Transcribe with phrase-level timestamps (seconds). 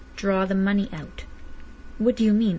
[0.15, 1.25] "Draw the money out!"
[1.99, 2.49] "What do you mean?